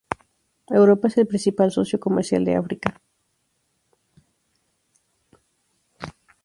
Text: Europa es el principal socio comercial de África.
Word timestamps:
Europa 0.79 1.09
es 1.09 1.17
el 1.19 1.27
principal 1.27 1.69
socio 1.69 1.99
comercial 1.99 2.43
de 2.43 2.55
África. 2.55 2.99